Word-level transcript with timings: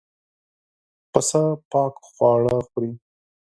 پسه 1.11 1.41
پاک 1.71 1.95
خواړه 2.09 2.57
خوري. 2.67 2.91